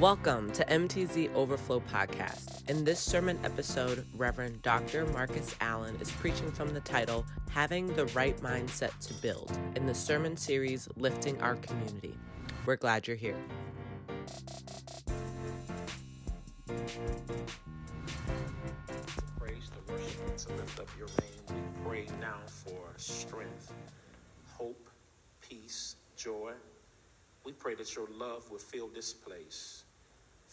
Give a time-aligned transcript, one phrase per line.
[0.00, 2.68] Welcome to MTZ Overflow Podcast.
[2.68, 5.06] In this sermon episode, Reverend Dr.
[5.06, 9.94] Marcus Allen is preaching from the title Having the Right Mindset to Build in the
[9.94, 12.14] sermon series Lifting Our Community.
[12.66, 13.38] We're glad you're here.
[19.38, 21.46] praise, to worship, to lift up your name.
[21.48, 23.72] We pray now for strength,
[24.44, 24.90] hope,
[25.40, 26.52] peace, joy.
[27.46, 29.84] We pray that your love will fill this place.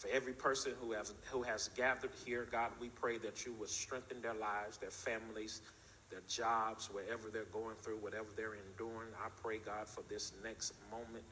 [0.03, 3.69] For every person who has, who has gathered here, God, we pray that you would
[3.69, 5.61] strengthen their lives, their families,
[6.09, 9.07] their jobs, wherever they're going through, whatever they're enduring.
[9.17, 11.23] I pray, God, for this next moment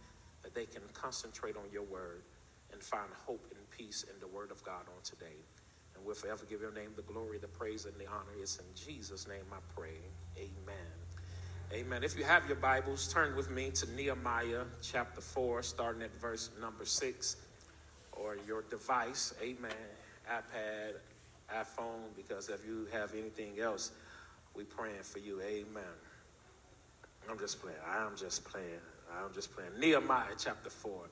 [0.41, 2.21] that they can concentrate on your word
[2.71, 5.35] and find hope and peace in the word of God on today.
[5.93, 8.39] And we'll forever give your name the glory, the praise, and the honor.
[8.39, 9.99] It's in Jesus' name I pray.
[10.37, 10.77] Amen.
[11.73, 12.05] Amen.
[12.05, 16.51] If you have your Bibles, turn with me to Nehemiah chapter 4, starting at verse
[16.61, 17.35] number 6,
[18.21, 19.33] or your device.
[19.41, 19.71] Amen.
[20.29, 20.93] iPad,
[21.53, 23.91] iPhone, because if you have anything else,
[24.55, 25.41] we praying for you.
[25.41, 25.83] Amen.
[27.29, 27.77] I'm just playing.
[27.87, 28.81] I'm just playing.
[29.11, 29.71] I'm just playing.
[29.77, 31.09] Nehemiah chapter 4,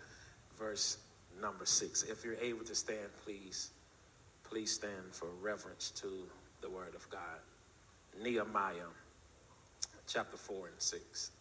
[0.58, 0.98] verse
[1.42, 2.04] number 6.
[2.04, 3.72] If you're able to stand, please,
[4.44, 6.08] please stand for reverence to
[6.62, 7.40] the word of God.
[8.22, 8.90] Nehemiah
[10.08, 11.32] chapter 4 and 6.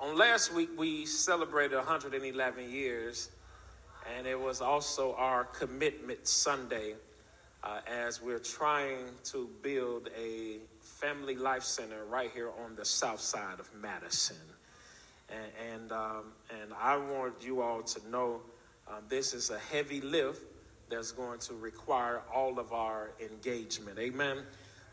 [0.00, 3.30] On last week, we celebrated 111 years,
[4.16, 6.94] and it was also our commitment Sunday
[7.64, 13.20] uh, as we're trying to build a family life center right here on the south
[13.20, 14.36] side of Madison.
[15.28, 18.40] And, and, um, and I want you all to know
[18.88, 20.42] um, this is a heavy lift
[20.88, 23.98] that's going to require all of our engagement.
[23.98, 24.38] Amen.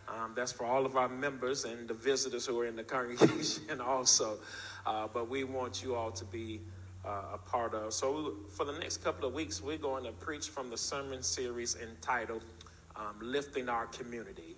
[0.07, 3.81] Um, that's for all of our members and the visitors who are in the congregation
[3.85, 4.37] also.
[4.85, 6.59] Uh, but we want you all to be
[7.05, 7.93] uh, a part of.
[7.93, 11.75] So, for the next couple of weeks, we're going to preach from the sermon series
[11.75, 12.43] entitled
[12.95, 14.55] um, Lifting Our Community.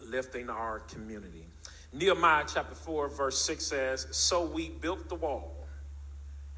[0.00, 1.46] Lifting Our Community.
[1.92, 5.66] Nehemiah chapter 4, verse 6 says, So we built the wall,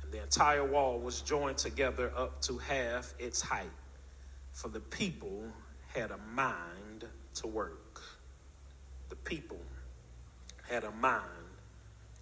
[0.03, 3.65] and the entire wall was joined together up to half its height,
[4.53, 5.43] for the people
[5.93, 7.05] had a mind
[7.35, 8.01] to work.
[9.09, 9.61] The people
[10.69, 11.44] had a mind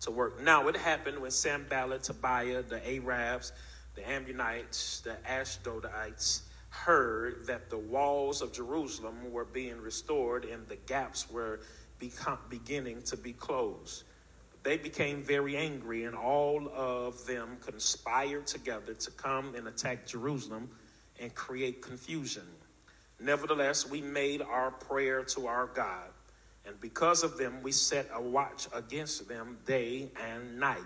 [0.03, 0.43] to work.
[0.43, 3.53] Now, it happened when Sanballat, Tobiah, the Arabs,
[3.95, 10.77] the Ammonites, the Ashdodites heard that the walls of Jerusalem were being restored and the
[10.77, 11.61] gaps were
[11.99, 14.05] become, beginning to be closed.
[14.63, 20.71] They became very angry, and all of them conspired together to come and attack Jerusalem
[21.19, 22.47] and create confusion.
[23.19, 26.11] Nevertheless, we made our prayer to our God,
[26.67, 30.79] and because of them, we set a watch against them day and night.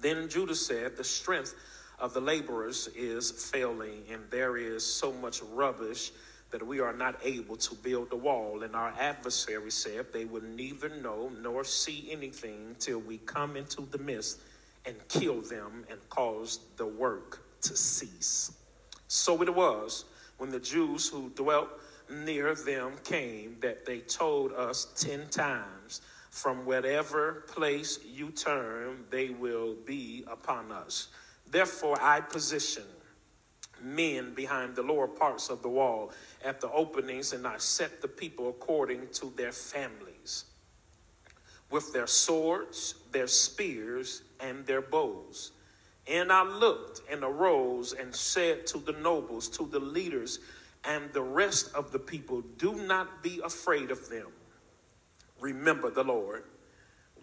[0.00, 1.54] Then Judah said, The strength
[1.98, 6.12] of the laborers is failing, and there is so much rubbish
[6.50, 8.62] that we are not able to build the wall.
[8.62, 13.82] And our adversary said, They will neither know nor see anything till we come into
[13.82, 14.40] the midst
[14.86, 18.52] and kill them and cause the work to cease.
[19.08, 20.06] So it was
[20.38, 21.68] when the Jews who dwelt
[22.10, 26.00] near them came that they told us ten times,
[26.30, 31.08] From whatever place you turn, they will be upon us.
[31.50, 32.84] Therefore, I position
[33.82, 36.12] men behind the lower parts of the wall
[36.44, 40.44] at the openings, and I set the people according to their families
[41.70, 45.52] with their swords, their spears, and their bows.
[46.06, 50.40] And I looked and arose and said to the nobles, to the leaders,
[50.84, 54.28] and the rest of the people, Do not be afraid of them.
[55.40, 56.44] Remember the Lord,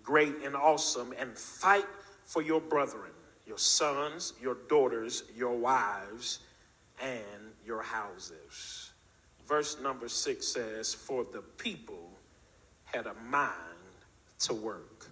[0.03, 1.85] great and awesome, and fight
[2.25, 3.11] for your brethren,
[3.45, 6.39] your sons, your daughters, your wives,
[7.01, 8.91] and your houses.
[9.47, 12.11] Verse number six says, For the people
[12.85, 13.53] had a mind
[14.39, 15.07] to work.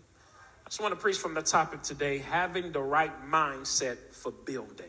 [0.65, 4.87] I just want to preach from the topic today having the right mindset for building.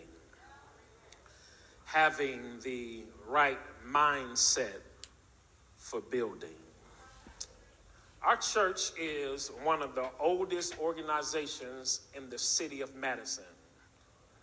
[1.85, 3.59] Having the right
[3.91, 4.81] mindset
[5.77, 6.51] for building.
[8.23, 13.45] Our church is one of the oldest organizations in the city of Madison.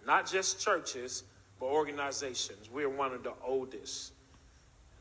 [0.06, 1.24] Not just churches,
[1.60, 2.70] but organizations.
[2.72, 4.14] We're one of the oldest.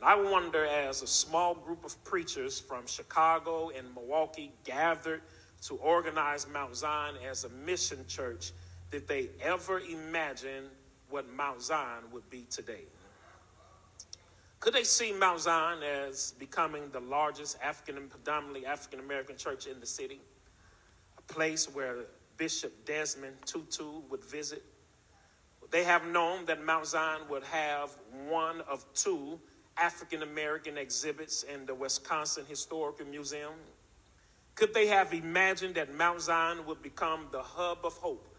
[0.00, 5.22] And I wonder, as a small group of preachers from Chicago and Milwaukee gathered
[5.62, 8.50] to organize Mount Zion as a mission church,
[8.90, 10.64] did they ever imagine
[11.08, 12.82] what Mount Zion would be today?
[14.62, 19.66] Could they see Mount Zion as becoming the largest African and predominantly African American church
[19.66, 20.20] in the city?
[21.18, 22.04] A place where
[22.36, 24.62] Bishop Desmond Tutu would visit,
[25.72, 27.90] They have known that Mount Zion would have
[28.28, 29.40] one of two
[29.76, 33.54] African American exhibits in the Wisconsin Historical Museum.
[34.54, 38.32] Could they have imagined that Mount Zion would become the hub of hope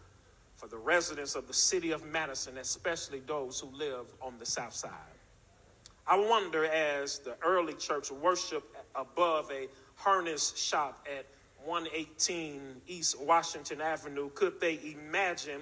[0.56, 4.74] for the residents of the city of Madison, especially those who live on the south
[4.74, 5.13] side?
[6.06, 11.26] I wonder as the early church worshiped above a harness shop at
[11.66, 15.62] 118 East Washington Avenue, could they imagine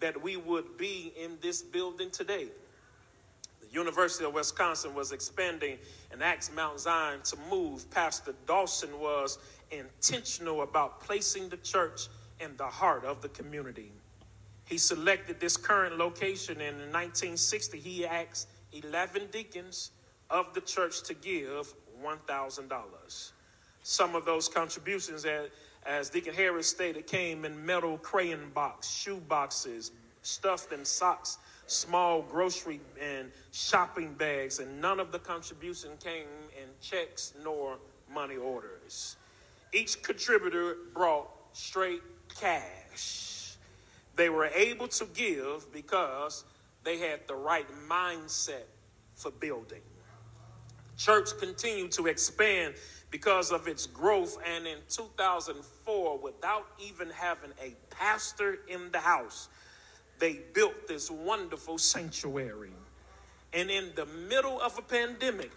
[0.00, 2.46] that we would be in this building today?
[3.60, 5.76] The University of Wisconsin was expanding
[6.10, 7.88] and asked Mount Zion to move.
[7.90, 9.38] Pastor Dawson was
[9.70, 12.08] intentional about placing the church
[12.40, 13.92] in the heart of the community.
[14.64, 17.78] He selected this current location and in 1960.
[17.78, 19.90] He asked 11 deacons
[20.30, 23.32] of the church to give $1,000.
[23.82, 25.26] Some of those contributions,
[25.84, 29.90] as, Deacon Harris stated, came in metal crayon box, shoe boxes,
[30.22, 36.26] stuffed in socks, small grocery and shopping bags, and none of the contribution came
[36.60, 37.78] in checks nor
[38.12, 39.16] money orders.
[39.72, 42.02] Each contributor brought straight
[42.40, 43.56] cash.
[44.16, 46.44] They were able to give because
[46.84, 48.64] they had the right mindset
[49.14, 49.82] for building.
[50.96, 52.74] Church continued to expand
[53.10, 59.48] because of its growth, and in 2004, without even having a pastor in the house,
[60.18, 62.72] they built this wonderful sanctuary.
[63.52, 65.50] And in the middle of a pandemic,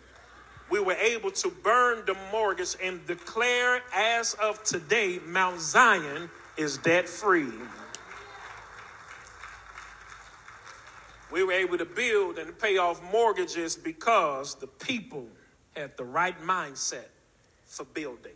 [0.69, 6.77] we were able to burn the mortgage and declare as of today, Mount Zion is
[6.79, 7.51] debt free.
[11.31, 15.27] We were able to build and pay off mortgages because the people
[15.75, 17.07] had the right mindset
[17.65, 18.31] for building.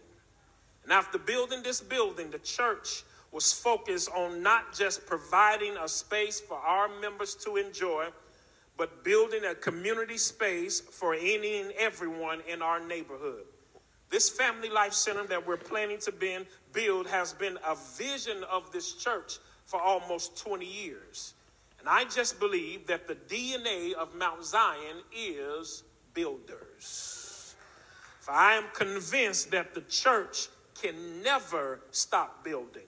[0.84, 6.40] And after building this building, the church was focused on not just providing a space
[6.40, 8.08] for our members to enjoy,
[8.76, 13.44] but building a community space for any and everyone in our neighborhood.
[14.10, 16.14] This Family Life Center that we're planning to
[16.74, 21.36] build has been a vision of this church for almost 20 years.
[21.80, 25.84] And I just believe that the DNA of Mount Zion is
[26.14, 27.56] builders.
[28.20, 30.50] For I am convinced that the church
[30.82, 32.84] can never stop building.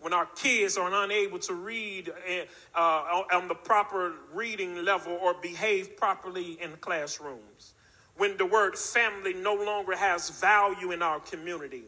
[0.00, 2.44] When our kids are unable to read eh,
[2.74, 7.74] uh, on the proper reading level or behave properly in classrooms,
[8.16, 11.84] when the word family no longer has value in our community,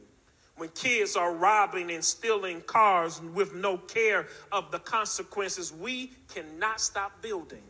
[0.61, 6.83] when kids are robbing and stealing cars with no care of the consequences, we cannot
[6.83, 7.63] stop building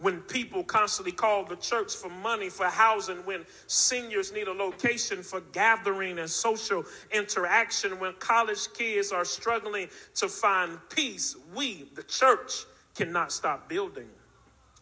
[0.00, 5.22] when people constantly call the church for money for housing, when seniors need a location
[5.22, 12.02] for gathering and social interaction, when college kids are struggling to find peace, we, the
[12.04, 14.08] church, cannot stop building.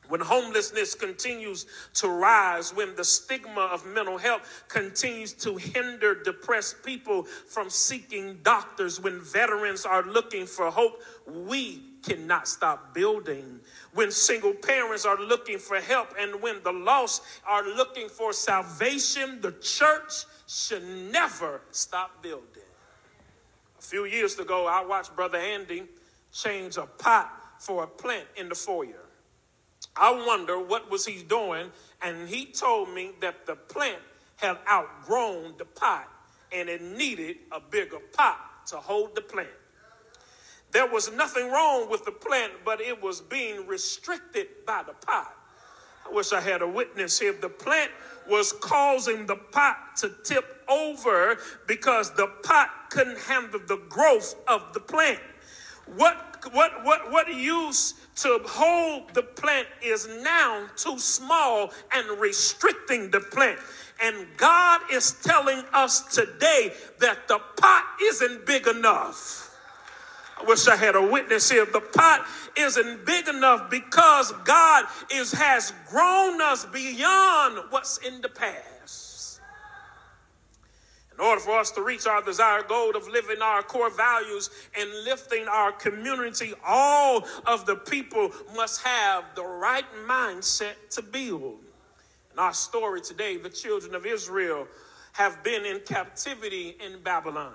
[0.09, 6.85] When homelessness continues to rise, when the stigma of mental health continues to hinder depressed
[6.85, 13.61] people from seeking doctors, when veterans are looking for hope, we cannot stop building.
[13.95, 19.41] When single parents are looking for help and when the lost are looking for salvation,
[19.41, 22.63] the church should never stop building.
[23.79, 25.85] A few years ago, I watched Brother Andy
[26.33, 29.06] change a pot for a plant in the foyer.
[29.99, 31.71] I wonder what was he doing,
[32.03, 34.03] and he told me that the plant
[34.37, 36.09] had outgrown the pot
[36.53, 39.49] and it needed a bigger pot to hold the plant.
[40.73, 45.35] There was nothing wrong with the plant, but it was being restricted by the pot.
[46.07, 47.33] I wish I had a witness here.
[47.33, 47.91] The plant
[48.29, 54.73] was causing the pot to tip over because the pot couldn't handle the growth of
[54.73, 55.21] the plant.
[55.97, 63.11] What what what what used to hold the plant is now too small and restricting
[63.11, 63.59] the plant.
[64.03, 69.47] And God is telling us today that the pot isn't big enough.
[70.39, 71.65] I wish I had a witness here.
[71.65, 78.29] The pot isn't big enough because God is has grown us beyond what's in the
[78.29, 78.76] past.
[81.19, 84.91] In order for us to reach our desired goal of living our core values and
[85.05, 91.59] lifting our community, all of the people must have the right mindset to build.
[92.35, 94.69] In our story today, the children of Israel
[95.13, 97.55] have been in captivity in Babylon.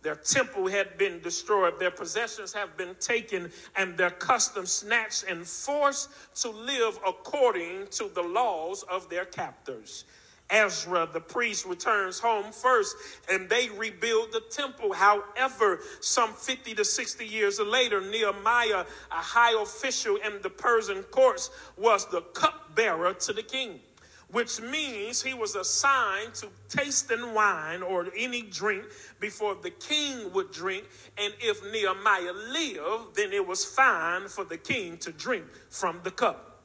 [0.00, 5.46] Their temple had been destroyed, their possessions have been taken, and their customs snatched and
[5.46, 6.08] forced
[6.42, 10.04] to live according to the laws of their captors.
[10.50, 12.96] Ezra, the priest, returns home first
[13.30, 14.92] and they rebuild the temple.
[14.92, 21.50] However, some 50 to 60 years later, Nehemiah, a high official in the Persian courts,
[21.76, 23.80] was the cupbearer to the king
[24.34, 28.84] which means he was assigned to tasting wine or any drink
[29.20, 30.84] before the king would drink.
[31.16, 36.10] And if Nehemiah lived, then it was fine for the king to drink from the
[36.10, 36.62] cup.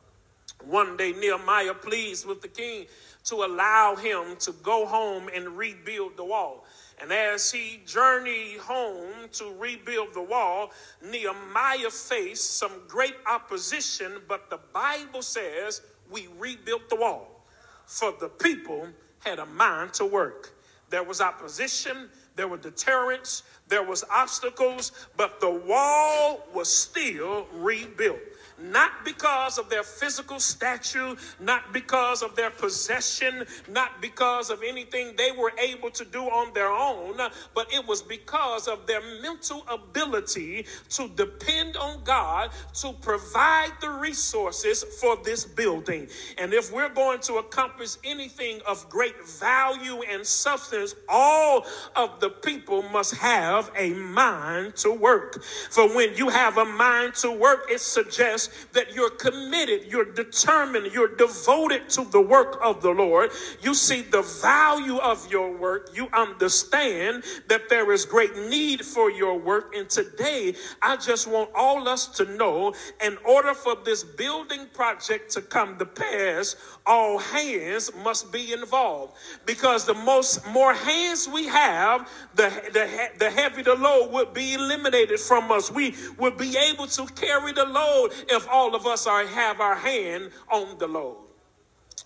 [0.66, 2.88] One day, Nehemiah pleased with the king
[3.26, 6.66] to allow him to go home and rebuild the wall.
[7.02, 10.72] And as he journeyed home to rebuild the wall,
[11.02, 17.44] Nehemiah faced some great opposition, but the Bible says we rebuilt the wall
[17.86, 18.88] for the people
[19.26, 20.56] had a mind to work.
[20.90, 28.20] There was opposition, there were deterrents, there was obstacles, but the wall was still rebuilt
[28.62, 35.16] not because of their physical stature, not because of their possession, not because of anything
[35.18, 37.18] they were able to do on their own,
[37.54, 43.90] but it was because of their mental ability to depend on God to provide the
[43.90, 46.08] resources for this building.
[46.38, 52.30] And if we're going to accomplish anything of great value and substance, all of the
[52.30, 55.44] people must have a mind to work.
[55.44, 60.94] For when you have a mind to work, it suggests that you're committed, you're determined,
[60.94, 63.32] you're devoted to the work of the Lord.
[63.62, 65.90] You see the value of your work.
[65.94, 69.74] You understand that there is great need for your work.
[69.76, 75.32] And today, I just want all us to know in order for this building project
[75.32, 79.16] to come to pass, all hands must be involved.
[79.46, 84.54] Because the most more hands we have, the, the, the heavy the load would be
[84.54, 85.72] eliminated from us.
[85.72, 89.76] We would be able to carry the load if all of us are have our
[89.76, 91.30] hand on the load.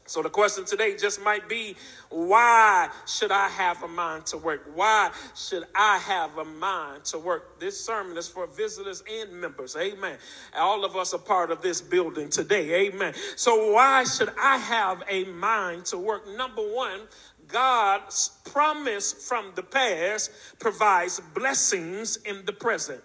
[0.05, 1.75] So the question today just might be
[2.09, 4.69] why should I have a mind to work?
[4.75, 7.59] Why should I have a mind to work?
[7.59, 9.75] This sermon is for visitors and members.
[9.77, 10.17] Amen.
[10.57, 12.87] All of us are part of this building today.
[12.87, 13.13] Amen.
[13.35, 16.27] So why should I have a mind to work?
[16.35, 17.01] Number one,
[17.47, 23.01] God's promise from the past provides blessings in the present.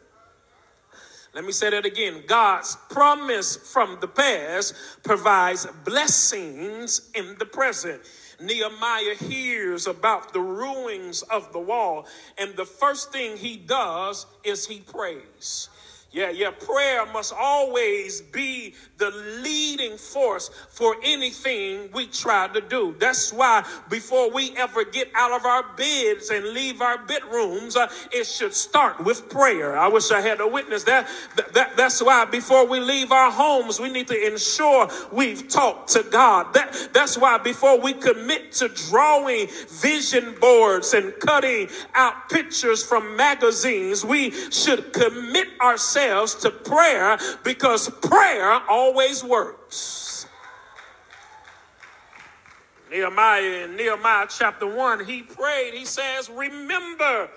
[1.39, 2.25] Let me say that again.
[2.27, 8.03] God's promise from the past provides blessings in the present.
[8.41, 14.67] Nehemiah hears about the ruins of the wall, and the first thing he does is
[14.67, 15.69] he prays.
[16.11, 16.53] Yeah, yeah.
[16.53, 19.11] Prayer must always be the
[19.43, 22.97] leading force for anything we try to do.
[22.99, 27.91] That's why before we ever get out of our beds and leave our bedrooms, uh,
[28.11, 29.79] it should start with prayer.
[29.79, 31.09] I wish I had a witness that,
[31.53, 31.77] that.
[31.77, 36.55] That's why before we leave our homes, we need to ensure we've talked to God.
[36.55, 43.15] That, that's why before we commit to drawing vision boards and cutting out pictures from
[43.15, 50.27] magazines, we should commit ourselves ourselves to prayer because prayer always works.
[52.91, 57.29] Nehemiah in Nehemiah chapter 1, he prayed, he says, Remember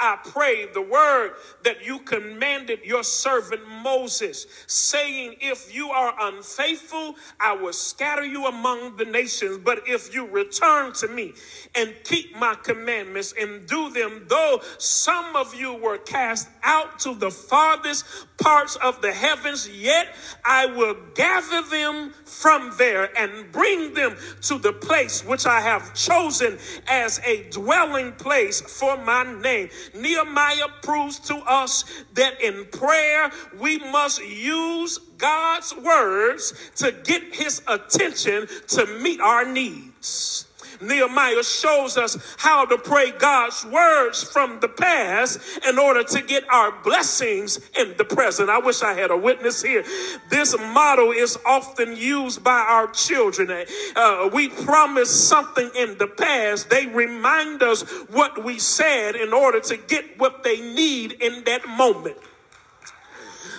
[0.00, 7.16] I pray the word that you commanded your servant Moses, saying, If you are unfaithful,
[7.38, 9.58] I will scatter you among the nations.
[9.58, 11.34] But if you return to me
[11.74, 17.14] and keep my commandments and do them, though some of you were cast out to
[17.14, 18.06] the farthest
[18.38, 20.14] parts of the heavens, yet
[20.44, 25.94] I will gather them from there and bring them to the place which I have
[25.94, 29.68] chosen as a dwelling place for my name.
[29.94, 37.62] Nehemiah proves to us that in prayer we must use God's words to get his
[37.66, 40.46] attention to meet our needs.
[40.80, 46.48] Nehemiah shows us how to pray God's words from the past in order to get
[46.50, 48.50] our blessings in the present.
[48.50, 49.84] I wish I had a witness here.
[50.30, 53.66] This motto is often used by our children.
[53.96, 59.60] Uh, we promise something in the past, they remind us what we said in order
[59.60, 62.16] to get what they need in that moment.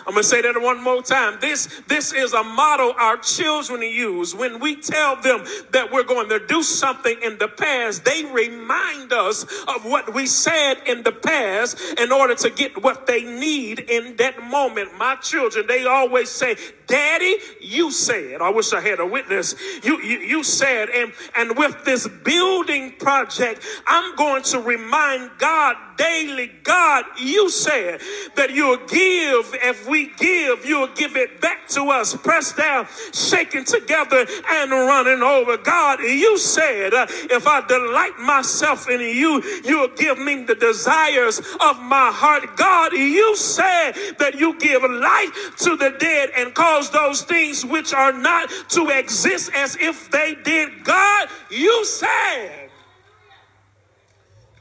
[0.08, 1.38] I'm going to say that one more time.
[1.42, 4.36] This, this is a model our children use.
[4.36, 9.14] When we tell them that we're going to do something in the past, they remind
[9.14, 13.80] us of what we said in the past in order to get what they need
[13.80, 14.98] in that moment.
[14.98, 16.56] My children, they always say,
[16.88, 19.56] Daddy, you said, I wish I had a witness.
[19.84, 25.78] You, you, you said, and, and with this building project, I'm going to remind God
[25.98, 28.02] daily, God, you said
[28.36, 29.56] that you'll give.
[29.64, 35.22] If we give, you'll give it back to us, pressed down, shaken together, and running
[35.22, 35.58] over.
[35.58, 41.40] God, you said, uh, if I delight myself in you, you'll give me the desires
[41.40, 42.56] of my heart.
[42.56, 47.94] God, you said that you give life to the dead and cause those things which
[47.94, 50.86] are not to exist as if they did.
[50.86, 52.70] God, you said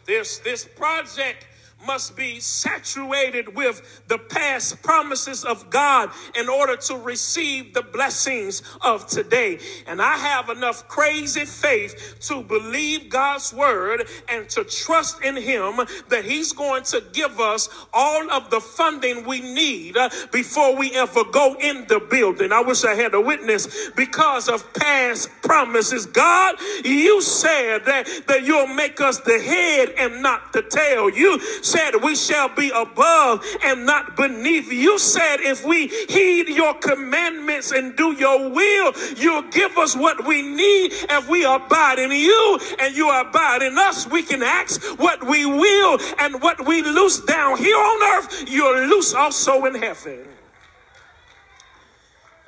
[0.07, 1.47] this, this project
[1.87, 8.63] must be saturated with the past promises of God in order to receive the blessings
[8.83, 9.59] of today.
[9.87, 15.77] And I have enough crazy faith to believe God's word and to trust in Him
[16.09, 20.93] that He's going to give us all of the funding we need uh, before we
[20.93, 22.53] ever go in the building.
[22.53, 26.07] I wish I had a witness because of past promises.
[26.07, 31.11] God, you said that, that you'll make us the head and not the tail.
[31.11, 34.73] You said we shall be above and not beneath.
[34.73, 40.27] You said if we heed your commandments and do your will, you'll give us what
[40.27, 40.93] we need.
[40.93, 45.47] If we abide in you and you abide in us, we can ask what we
[45.47, 50.27] will and what we loose down here on earth, you're loose also in heaven.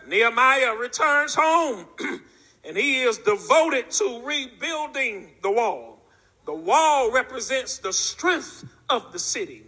[0.07, 1.87] Nehemiah returns home
[2.65, 5.93] and he is devoted to rebuilding the wall.
[6.45, 9.63] The wall represents the strength of the city.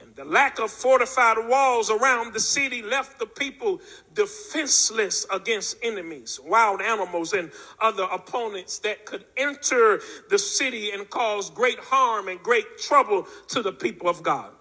[0.00, 3.80] And the lack of fortified walls around the city left the people
[4.12, 11.48] defenseless against enemies, wild animals, and other opponents that could enter the city and cause
[11.48, 14.52] great harm and great trouble to the people of God.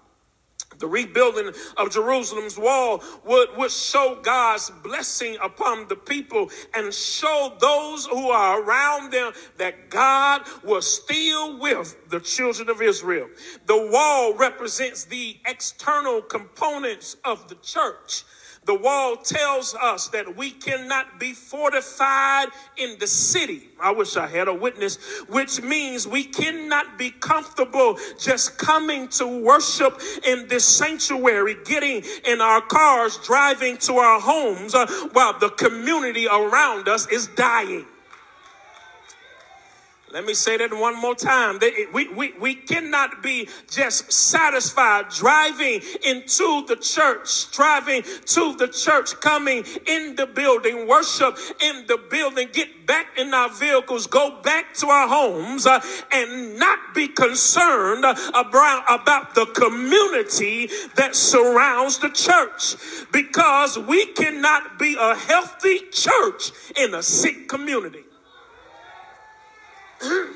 [0.79, 7.53] The rebuilding of Jerusalem's wall would, would show God's blessing upon the people and show
[7.60, 13.29] those who are around them that God was still with the children of Israel.
[13.65, 18.24] The wall represents the external components of the church
[18.65, 23.69] the wall tells us that we cannot be fortified in the city.
[23.79, 24.98] I wish I had a witness,
[25.29, 32.41] which means we cannot be comfortable just coming to worship in this sanctuary, getting in
[32.41, 37.86] our cars, driving to our homes uh, while the community around us is dying.
[40.15, 41.59] Let me say that one more time.
[41.92, 49.20] We, we, we cannot be just satisfied driving into the church, driving to the church,
[49.20, 54.74] coming in the building, worship in the building, get back in our vehicles, go back
[54.75, 55.81] to our homes, uh,
[56.13, 62.77] and not be concerned about, about the community that surrounds the church.
[63.11, 68.04] Because we cannot be a healthy church in a sick community.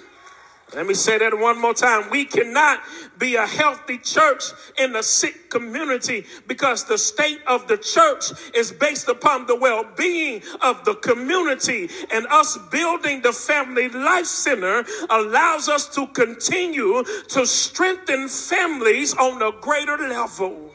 [0.75, 2.11] Let me say that one more time.
[2.11, 2.81] We cannot
[3.17, 4.43] be a healthy church
[4.77, 9.83] in a sick community because the state of the church is based upon the well
[9.97, 11.89] being of the community.
[12.13, 19.41] And us building the Family Life Center allows us to continue to strengthen families on
[19.41, 20.71] a greater level.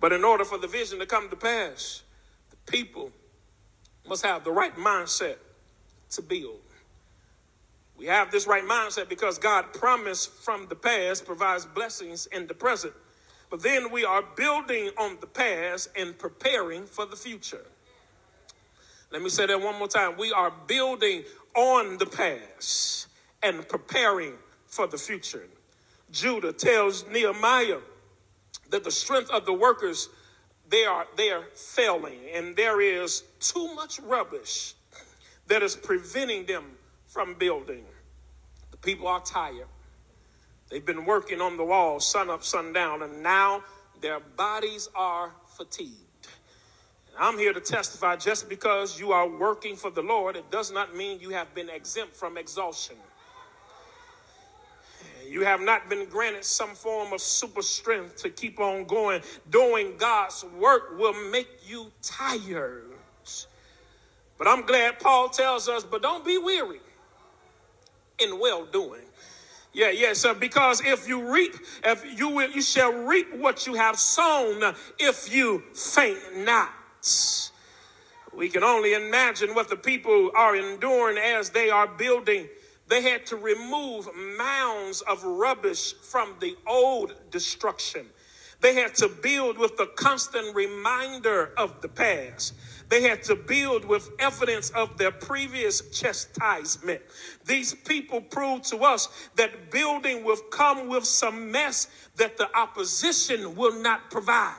[0.00, 2.02] But in order for the vision to come to pass,
[2.50, 3.10] the people
[4.08, 5.36] must have the right mindset
[6.10, 6.63] to build.
[8.04, 12.52] We have this right mindset because God promised from the past provides blessings in the
[12.52, 12.92] present.
[13.48, 17.64] But then we are building on the past and preparing for the future.
[19.10, 20.18] Let me say that one more time.
[20.18, 21.24] We are building
[21.56, 23.06] on the past
[23.42, 24.34] and preparing
[24.66, 25.48] for the future.
[26.10, 27.78] Judah tells Nehemiah
[28.68, 30.10] that the strength of the workers
[30.68, 34.74] they are they are failing and there is too much rubbish
[35.46, 36.64] that is preventing them
[37.06, 37.86] from building.
[38.84, 39.66] People are tired.
[40.68, 43.62] They've been working on the wall sun up, sun down, and now
[44.00, 46.28] their bodies are fatigued.
[47.08, 50.70] And I'm here to testify just because you are working for the Lord, it does
[50.70, 52.96] not mean you have been exempt from exhaustion.
[55.26, 59.22] You have not been granted some form of super strength to keep on going.
[59.50, 62.90] Doing God's work will make you tired.
[64.36, 66.80] But I'm glad Paul tells us, but don't be weary
[68.18, 69.02] in well doing.
[69.72, 70.14] Yeah, yeah.
[70.38, 75.34] Because if you reap, if you will, you shall reap what you have sown if
[75.34, 76.70] you faint not.
[78.32, 82.48] We can only imagine what the people are enduring as they are building.
[82.88, 88.06] They had to remove mounds of rubbish from the old destruction.
[88.60, 92.54] They had to build with the constant reminder of the past.
[92.94, 97.02] They had to build with evidence of their previous chastisement.
[97.44, 103.56] These people proved to us that building will come with some mess that the opposition
[103.56, 104.54] will not provide.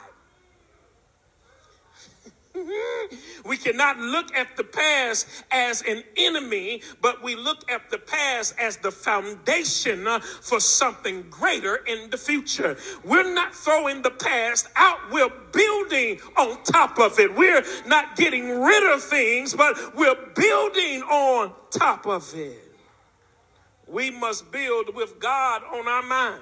[3.46, 8.56] We cannot look at the past as an enemy, but we look at the past
[8.60, 12.78] as the foundation uh, for something greater in the future.
[13.04, 17.36] We're not throwing the past out, we're building on top of it.
[17.36, 22.62] We're not getting rid of things, but we're building on top of it.
[23.88, 26.41] We must build with God on our mind.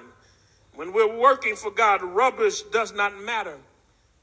[0.74, 3.58] When we're working for God, rubbish does not matter.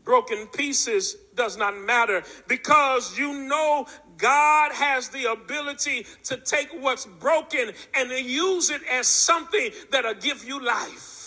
[0.03, 3.85] Broken pieces does not matter because you know
[4.17, 10.43] God has the ability to take what's broken and use it as something that'll give
[10.43, 11.20] you life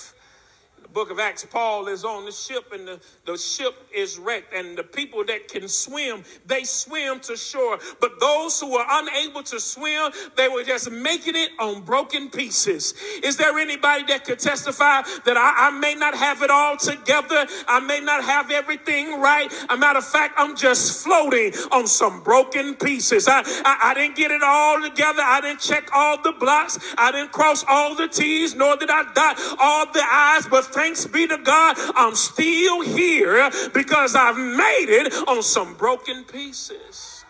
[0.94, 4.54] book of Acts, Paul is on the ship and the, the ship is wrecked.
[4.54, 7.78] And the people that can swim, they swim to shore.
[8.00, 12.94] But those who were unable to swim, they were just making it on broken pieces.
[13.24, 17.46] Is there anybody that could testify that I, I may not have it all together?
[17.66, 19.52] I may not have everything right.
[19.70, 23.26] A matter of fact, I'm just floating on some broken pieces.
[23.26, 25.22] I, I, I didn't get it all together.
[25.22, 26.78] I didn't check all the blocks.
[26.96, 30.46] I didn't cross all the T's, nor did I dot all the I's.
[30.46, 35.74] But thank thanks be to God, I'm still here because I've made it on some
[35.76, 37.24] broken pieces.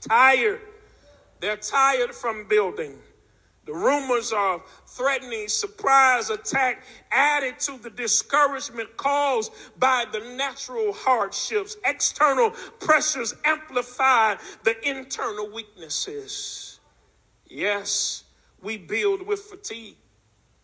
[0.00, 0.62] Tired.
[1.40, 2.96] They're tired from building.
[3.66, 11.76] The rumors of threatening surprise attack added to the discouragement caused by the natural hardships.
[11.84, 16.80] External pressures amplify the internal weaknesses.
[17.46, 18.24] Yes,
[18.62, 19.96] we build with fatigue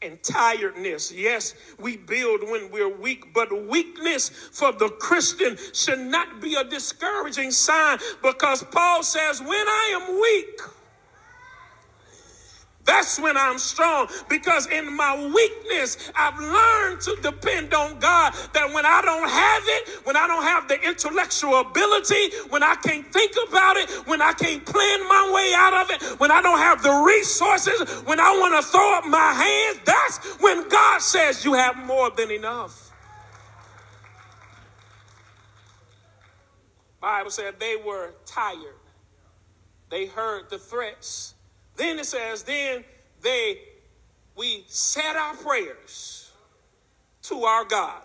[0.02, 1.12] and tiredness.
[1.12, 6.64] Yes, we build when we're weak, but weakness for the Christian should not be a
[6.64, 10.60] discouraging sign because Paul says, When I am weak,
[12.90, 18.34] that's when I'm strong because in my weakness, I've learned to depend on God.
[18.52, 22.74] That when I don't have it, when I don't have the intellectual ability, when I
[22.74, 26.42] can't think about it, when I can't plan my way out of it, when I
[26.42, 31.00] don't have the resources, when I want to throw up my hands, that's when God
[31.00, 32.90] says you have more than enough.
[37.00, 38.74] Bible said they were tired.
[39.90, 41.34] They heard the threats
[41.80, 42.84] then it says, then
[43.22, 43.58] they
[44.36, 46.30] we said our prayers
[47.22, 48.02] to our God.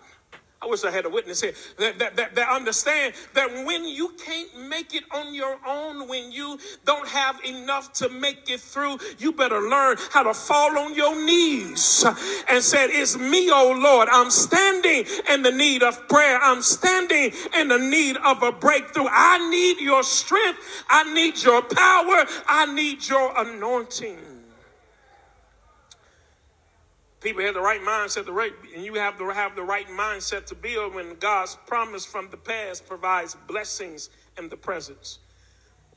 [0.62, 4.14] I wish I had a witness here that, that, that, that, understand that when you
[4.24, 8.98] can't make it on your own, when you don't have enough to make it through,
[9.18, 12.04] you better learn how to fall on your knees
[12.48, 14.08] and said, It's me, oh Lord.
[14.10, 16.38] I'm standing in the need of prayer.
[16.42, 19.08] I'm standing in the need of a breakthrough.
[19.10, 20.58] I need your strength.
[20.88, 22.24] I need your power.
[22.48, 24.35] I need your anointing
[27.26, 30.46] people have the right mindset, the right, and you have to have the right mindset
[30.46, 35.18] to build when God's promise from the past provides blessings in the present.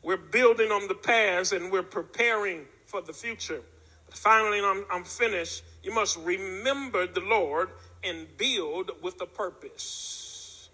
[0.02, 3.62] We're building on the past and we're preparing for the future.
[4.08, 5.62] But finally, I'm, I'm finished.
[5.84, 7.70] You must remember the Lord
[8.04, 10.70] and build with a purpose.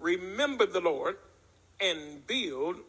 [0.00, 1.16] Remember the Lord
[1.80, 2.80] and build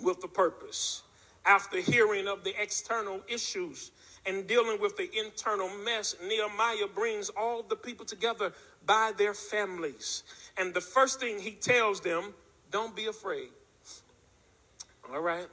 [0.00, 1.02] with a purpose.
[1.44, 3.90] After hearing of the external issues
[4.26, 8.52] and dealing with the internal mess, Nehemiah brings all the people together
[8.86, 10.22] by their families.
[10.56, 12.34] And the first thing he tells them,
[12.70, 13.48] don't be afraid.
[15.12, 15.48] All right?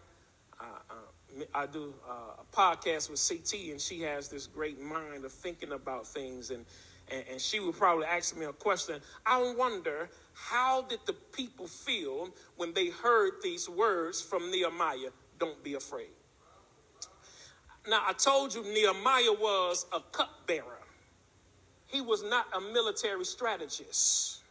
[0.60, 5.26] Uh, uh, I do uh, a podcast with CT, and she has this great mind
[5.26, 6.52] of thinking about things.
[6.52, 6.66] And,
[7.12, 9.00] and, and she would probably ask me a question.
[9.26, 15.12] I wonder, how did the people feel when they heard these words from Nehemiah?
[15.40, 16.10] Don't be afraid.
[17.88, 20.80] Now, I told you Nehemiah was a cupbearer.
[21.88, 24.42] He was not a military strategist.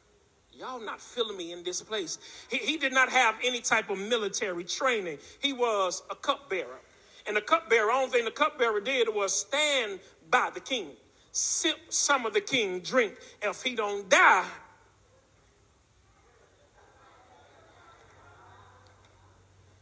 [0.53, 2.19] Y'all not feeling me in this place.
[2.51, 5.19] He, he did not have any type of military training.
[5.41, 6.81] He was a cupbearer.
[7.29, 10.89] And the cupbearer, only thing the cupbearer did was stand by the king,
[11.31, 13.15] sip some of the king drink.
[13.41, 14.47] If he don't die,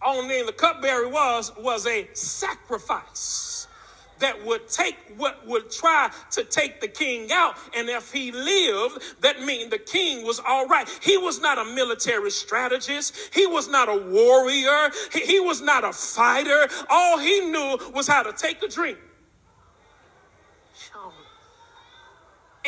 [0.04, 3.66] only thing the cupbearer was was a sacrifice
[4.18, 7.54] that would take what would try to take the king out.
[7.76, 10.88] And if he lived, that means the king was all right.
[11.02, 13.14] He was not a military strategist.
[13.34, 14.90] He was not a warrior.
[15.12, 16.68] He, he was not a fighter.
[16.88, 18.98] All he knew was how to take a drink.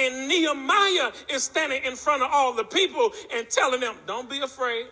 [0.00, 4.38] And Nehemiah is standing in front of all the people and telling them, don't be
[4.40, 4.86] afraid.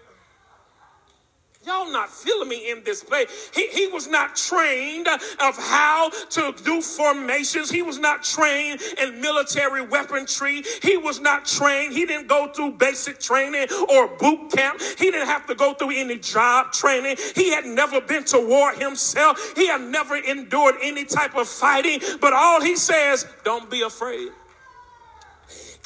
[1.66, 3.50] Y'all not feeling me in this place.
[3.52, 7.68] He, he was not trained of how to do formations.
[7.68, 10.62] He was not trained in military weaponry.
[10.80, 11.92] He was not trained.
[11.92, 14.80] He didn't go through basic training or boot camp.
[14.96, 17.16] He didn't have to go through any job training.
[17.34, 19.54] He had never been to war himself.
[19.56, 21.98] He had never endured any type of fighting.
[22.20, 24.28] But all he says, don't be afraid.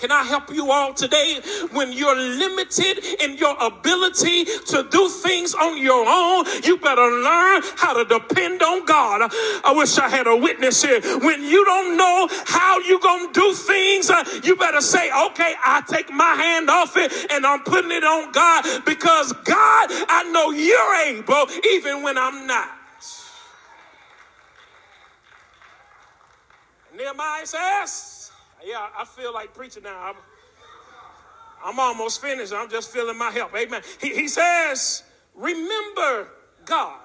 [0.00, 1.40] Can I help you all today?
[1.72, 7.60] When you're limited in your ability to do things on your own, you better learn
[7.76, 9.30] how to depend on God.
[9.62, 11.02] I wish I had a witness here.
[11.18, 15.54] When you don't know how you're going to do things, uh, you better say, okay,
[15.62, 20.30] I take my hand off it and I'm putting it on God because God, I
[20.32, 22.70] know you're able even when I'm not.
[26.96, 28.19] Nehemiah says,
[28.64, 29.98] yeah, I feel like preaching now.
[29.98, 30.14] I'm,
[31.64, 32.52] I'm almost finished.
[32.52, 33.54] I'm just feeling my help.
[33.56, 33.82] Amen.
[34.00, 35.02] He, he says,
[35.34, 36.28] remember
[36.64, 37.00] God.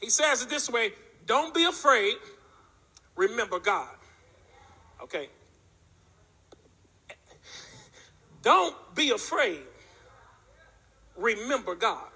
[0.00, 0.92] He says it this way
[1.26, 2.16] don't be afraid,
[3.16, 3.94] remember God.
[5.02, 5.28] Okay.
[8.42, 9.60] Don't be afraid,
[11.16, 12.08] remember God.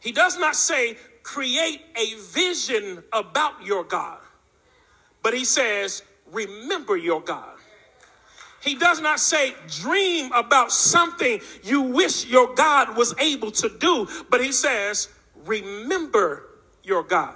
[0.00, 4.18] He does not say create a vision about your God,
[5.22, 7.52] but he says remember your God.
[8.62, 14.08] He does not say dream about something you wish your God was able to do,
[14.30, 15.08] but he says
[15.44, 16.44] remember
[16.84, 17.34] your God.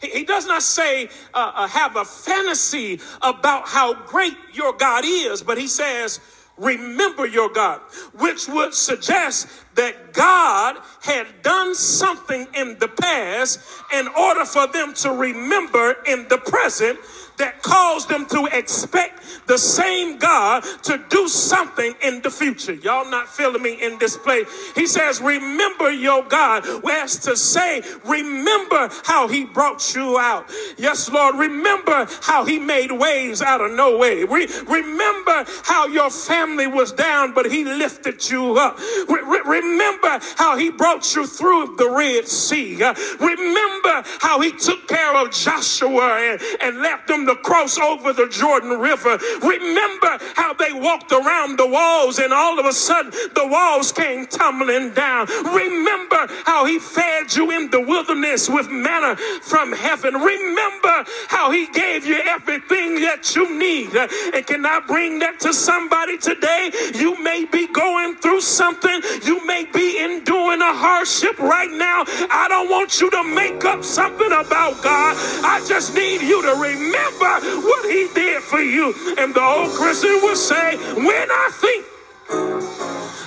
[0.00, 5.42] He, does not say uh, uh, have a fantasy about how great your God is,
[5.42, 6.20] but he says
[6.56, 7.80] remember your God,
[8.14, 13.60] which would suggest that God had done something in the past
[13.92, 16.98] in order for them to remember in the present
[17.40, 22.74] that caused them to expect the same God to do something in the future.
[22.74, 24.46] Y'all not feeling me in this place.
[24.74, 26.64] He says, Remember your God.
[26.82, 30.50] Whereas to say, Remember how he brought you out.
[30.76, 31.36] Yes, Lord.
[31.36, 34.24] Remember how he made waves out of no way.
[34.24, 38.78] Re- remember how your family was down, but he lifted you up.
[39.08, 42.82] Re- remember how he brought you through the Red Sea.
[43.20, 48.28] Remember how he took care of Joshua and, and left them to cross over the
[48.28, 49.18] Jordan River.
[49.42, 54.26] Remember how they walked around the walls and all of a sudden the walls came
[54.26, 55.26] tumbling down.
[55.26, 60.14] Remember how he fed you in the wilderness with manna from heaven.
[60.14, 63.94] Remember how he gave you everything that you need.
[64.34, 66.70] And can I bring that to somebody today?
[66.94, 69.00] You may be going through something.
[69.24, 72.04] You may be enduring a hardship right now.
[72.30, 75.16] I don't want you to make up something about God.
[75.42, 77.32] I just need you to remember
[77.66, 78.94] what he did for you.
[79.18, 81.84] And the old Christian would say, when I think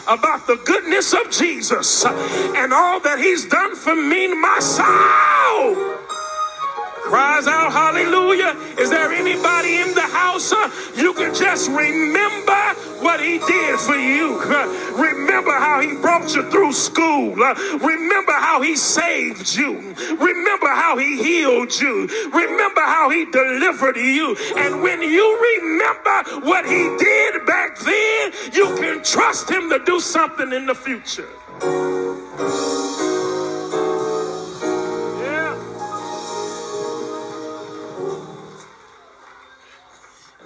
[0.08, 5.94] about the goodness of Jesus and all that he's done for me, my soul
[7.04, 8.56] cries out hallelujah.
[8.80, 10.52] Is there anybody in the house?
[10.52, 12.43] Uh, you can just remember
[13.04, 14.42] what he did for you.
[14.96, 17.36] Remember how he brought you through school.
[17.36, 19.94] Remember how he saved you.
[20.18, 22.08] Remember how he healed you.
[22.34, 24.36] Remember how he delivered you.
[24.58, 30.00] And when you remember what he did back then, you can trust him to do
[30.00, 31.28] something in the future.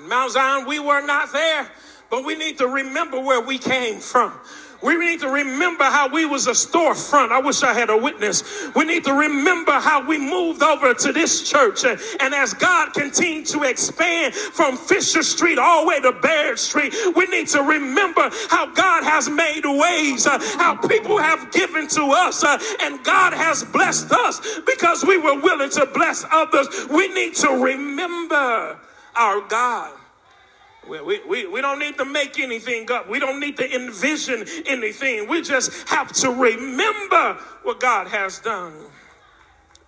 [0.07, 1.69] Mount Zion, we were not there,
[2.09, 4.33] but we need to remember where we came from.
[4.81, 7.31] We need to remember how we was a storefront.
[7.31, 8.43] I wish I had a witness.
[8.75, 11.83] We need to remember how we moved over to this church.
[11.83, 11.99] And,
[12.35, 17.25] as God continued to expand from Fisher Street all the way to Baird Street, we
[17.25, 22.43] need to remember how God has made ways, uh, how people have given to us,
[22.43, 26.67] uh, and God has blessed us because we were willing to bless others.
[26.91, 28.77] We need to remember
[29.15, 29.96] our God.
[30.89, 33.09] We, we, we don't need to make anything up.
[33.09, 35.27] We don't need to envision anything.
[35.27, 38.73] We just have to remember what God has done.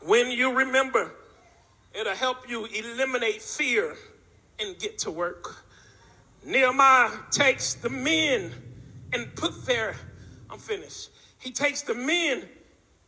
[0.01, 1.12] When you remember,
[1.93, 3.95] it'll help you eliminate fear
[4.59, 5.63] and get to work.
[6.45, 8.51] Nehemiah takes the men
[9.13, 9.95] and put their,
[10.49, 11.09] I'm finished.
[11.39, 12.43] He takes the men,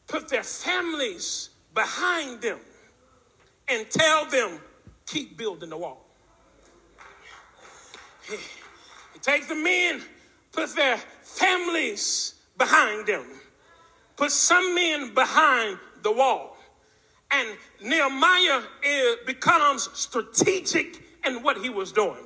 [0.08, 2.60] put their families behind them,
[3.67, 4.60] and tell them,
[5.06, 6.06] keep building the wall.
[8.29, 10.01] He takes the men,
[10.51, 13.25] put their families behind them,
[14.15, 16.57] put some men behind the wall.
[17.31, 17.47] And
[17.81, 22.25] Nehemiah is, becomes strategic in what he was doing.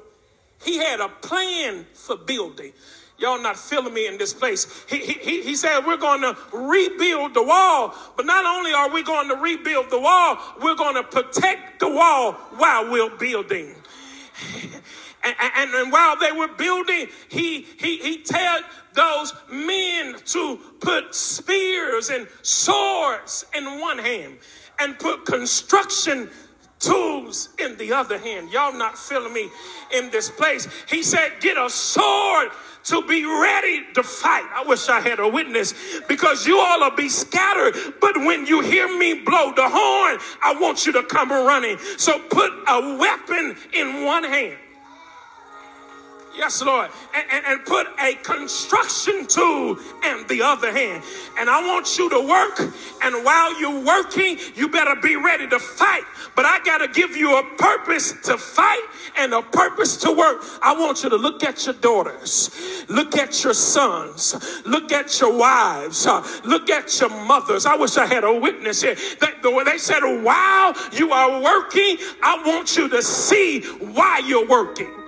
[0.64, 2.74] He had a plan for building.
[3.18, 4.84] Y'all not feeling me in this place.
[4.90, 9.04] He, he, he said we're going to rebuild the wall, but not only are we
[9.04, 13.76] going to rebuild the wall, we're going to protect the wall while we're building.
[15.26, 21.16] And, and, and, while they were building, he, he, he told those men to put
[21.16, 24.38] spears and swords in one hand
[24.80, 26.30] and put construction
[26.80, 28.52] tools in the other hand.
[28.52, 29.50] Y'all not feeling me
[29.96, 30.68] in this place.
[30.88, 32.50] He said, Get a sword
[32.84, 34.48] to be ready to fight.
[34.54, 35.74] I wish I had a witness
[36.08, 37.76] because you all will be scattered.
[38.00, 41.80] But when you hear me blow the horn, I want you to come running.
[41.98, 44.58] So put a weapon in one hand
[46.38, 46.92] Yes, Lord.
[47.14, 51.04] And, and, and, put a construction tool in the other hand.
[51.40, 52.60] And I want you to work.
[53.04, 56.04] And while you're working, you better be ready to fight.
[56.36, 58.84] But I got to give you a purpose to fight
[59.18, 60.44] and a purpose to work.
[60.62, 65.38] I want you to look at your daughters, look at your sons, look at your
[65.38, 67.66] wives, uh, look at your mothers.
[67.66, 68.96] I wish I had a witness here.
[69.22, 75.05] That, they said, while you are working, I want you to see why you're working.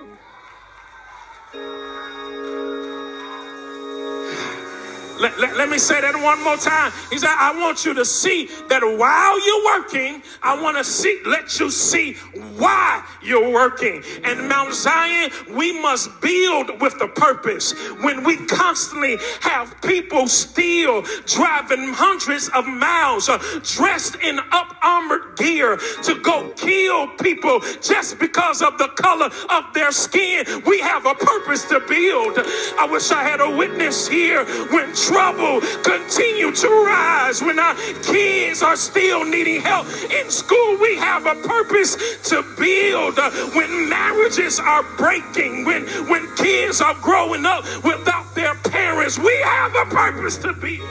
[5.18, 6.92] Let, let, let, me say that one more time.
[7.10, 11.20] He said, I want you to see that while you're working, I want to see,
[11.26, 12.14] let you see
[12.56, 14.02] why you're working.
[14.24, 17.72] And Mount Zion, we must build with the purpose.
[18.02, 25.36] When we constantly have people still driving hundreds of miles, uh, dressed in up armored
[25.36, 31.06] gear to go kill people just because of the color of their skin, we have
[31.06, 32.38] a purpose to build.
[32.78, 38.62] I wish I had a witness here when trouble continue to rise, when our kids
[38.62, 41.96] are still needing help in school, we have a purpose
[42.28, 43.18] to build.
[43.18, 49.34] Uh, when marriages are breaking, when, when kids are growing up without their parents, we
[49.44, 50.88] have a purpose to build.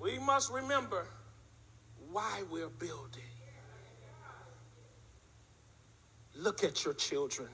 [0.00, 1.06] We must remember
[2.12, 3.29] why we're building.
[6.40, 7.48] Look at your children.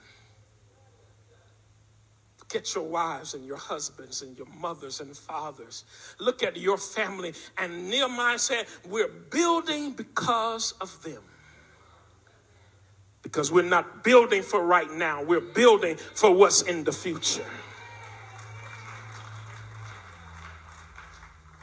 [2.39, 5.85] Look at your wives and your husbands and your mothers and fathers.
[6.21, 7.35] Look at your family.
[7.59, 11.23] And Nehemiah said, We're building because of them.
[13.23, 17.45] Because we're not building for right now, we're building for what's in the future.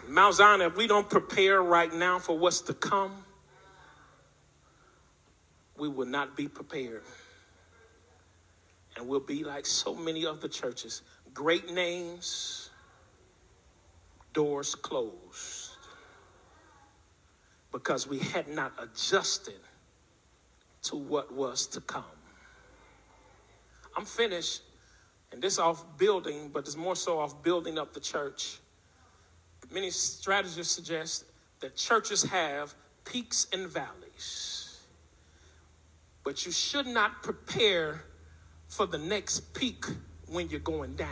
[0.10, 3.23] Mount Zion, if we don't prepare right now for what's to come,
[5.78, 7.04] we will not be prepared.
[8.96, 11.02] And we'll be like so many other churches
[11.34, 12.70] great names,
[14.34, 15.72] doors closed.
[17.72, 19.60] Because we had not adjusted
[20.84, 22.04] to what was to come.
[23.98, 24.62] I'm finished,
[25.32, 28.60] and this off building, but it's more so off building up the church.
[29.72, 31.26] Many strategists suggest
[31.62, 34.63] that churches have peaks and valleys.
[36.24, 38.06] But you should not prepare
[38.68, 39.86] for the next peak
[40.28, 41.10] when you're going down.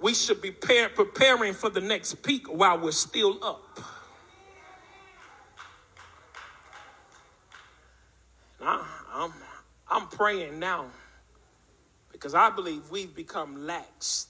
[0.00, 3.80] We should be preparing for the next peak while we're still up.
[8.62, 9.32] I, I'm,
[9.88, 10.86] I'm praying now
[12.12, 14.26] because I believe we've become laxed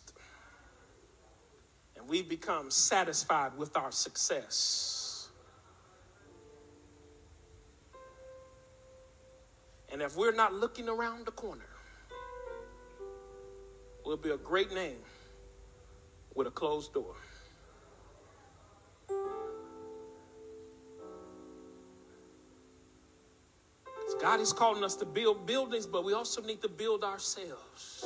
[1.97, 5.00] and we've become satisfied with our success.
[9.92, 11.68] And if we're not looking around the corner,
[14.05, 14.98] we'll be a great name
[16.35, 17.16] with a closed door.
[24.20, 28.05] God is calling us to build buildings, but we also need to build ourselves.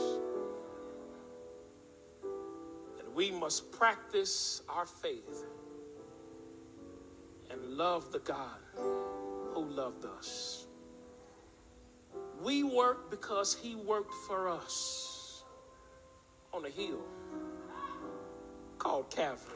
[3.00, 5.44] And we must practice our faith
[7.50, 10.63] and love the God who loved us.
[12.44, 15.44] We work because he worked for us
[16.52, 17.00] on a hill
[18.78, 19.54] called Calvary.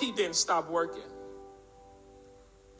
[0.00, 1.02] He didn't stop working.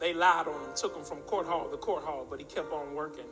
[0.01, 2.73] They lied on him, took him from court hall to court hall, but he kept
[2.73, 3.23] on working.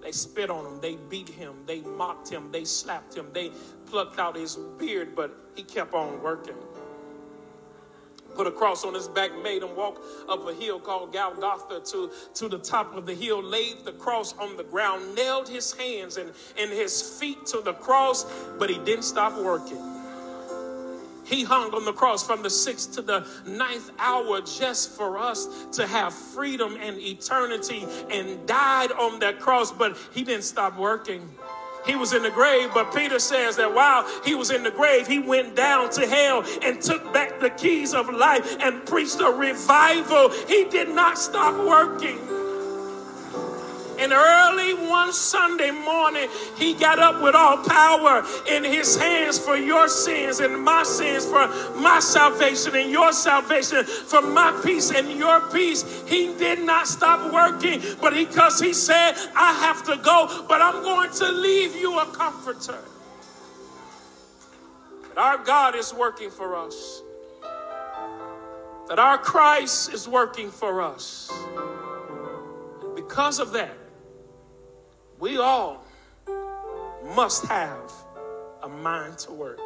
[0.00, 3.50] They spit on him, they beat him, they mocked him, they slapped him, they
[3.86, 6.54] plucked out his beard, but he kept on working
[8.34, 12.10] put a cross on his back, made him walk up a hill called Golgotha to,
[12.34, 16.16] to the top of the hill, laid the cross on the ground, nailed his hands
[16.16, 18.24] and, and his feet to the cross,
[18.58, 19.98] but he didn't stop working.
[21.28, 25.66] He hung on the cross from the sixth to the ninth hour just for us
[25.72, 31.28] to have freedom and eternity and died on that cross, but he didn't stop working.
[31.88, 35.06] He was in the grave, but Peter says that while he was in the grave,
[35.06, 39.30] he went down to hell and took back the keys of life and preached a
[39.30, 40.28] revival.
[40.46, 42.37] He did not stop working.
[44.08, 49.54] And early one Sunday morning, he got up with all power in his hands for
[49.54, 51.46] your sins and my sins, for
[51.78, 55.84] my salvation and your salvation, for my peace and your peace.
[56.06, 60.82] He did not stop working, but because he said, I have to go, but I'm
[60.82, 62.78] going to leave you a comforter.
[65.10, 67.02] That our God is working for us,
[68.88, 71.30] that our Christ is working for us.
[72.96, 73.76] Because of that,
[75.18, 75.84] we all
[77.16, 77.92] must have
[78.62, 79.60] a mind to work.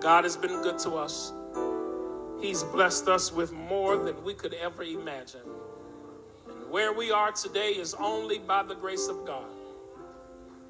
[0.00, 1.32] God has been good to us.
[2.40, 5.40] He's blessed us with more than we could ever imagine.
[6.48, 9.44] And where we are today is only by the grace of God.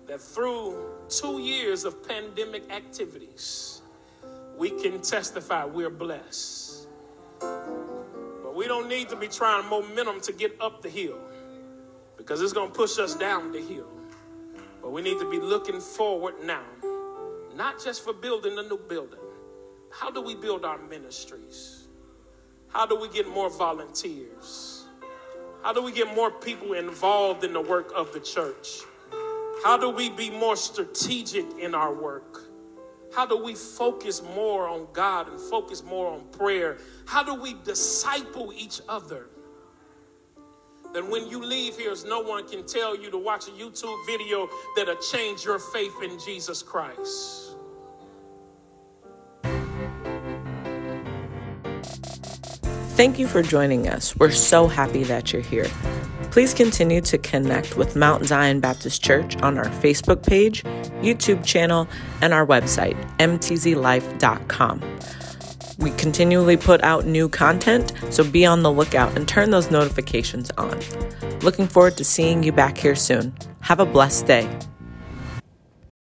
[0.06, 0.76] That through
[1.08, 3.82] two years of pandemic activities,
[4.58, 6.88] we can testify we're blessed.
[7.40, 11.18] But we don't need to be trying momentum to get up the hill
[12.22, 13.88] because it's going to push us down the hill.
[14.80, 16.64] But we need to be looking forward now,
[17.56, 19.18] not just for building a new building.
[19.90, 21.88] How do we build our ministries?
[22.68, 24.86] How do we get more volunteers?
[25.62, 28.80] How do we get more people involved in the work of the church?
[29.64, 32.40] How do we be more strategic in our work?
[33.12, 36.78] How do we focus more on God and focus more on prayer?
[37.04, 39.26] How do we disciple each other?
[40.94, 44.48] That when you leave here, no one can tell you to watch a YouTube video
[44.76, 47.56] that'll change your faith in Jesus Christ.
[52.94, 54.14] Thank you for joining us.
[54.16, 55.66] We're so happy that you're here.
[56.30, 60.62] Please continue to connect with Mount Zion Baptist Church on our Facebook page,
[61.02, 61.88] YouTube channel,
[62.20, 64.80] and our website, mtzlife.com.
[65.82, 70.48] We continually put out new content, so be on the lookout and turn those notifications
[70.52, 70.80] on.
[71.40, 73.34] Looking forward to seeing you back here soon.
[73.62, 74.48] Have a blessed day.